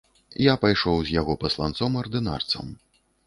[0.43, 2.73] Я пайшоў з яго пасланцом ардынарцам.